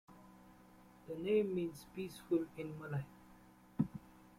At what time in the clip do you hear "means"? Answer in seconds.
1.53-1.85